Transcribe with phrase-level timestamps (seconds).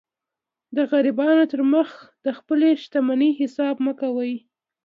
[0.75, 1.89] د غریبانو تر مخ
[2.25, 4.33] د خپلي شتمنۍ حساب مه کوئ!